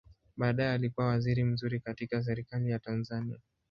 Baadaye 0.37 0.71
alikua 0.73 1.05
waziri 1.05 1.43
mzuri 1.43 1.79
katika 1.79 2.23
Serikali 2.23 2.71
ya 2.71 2.79
Tanzania. 2.79 3.37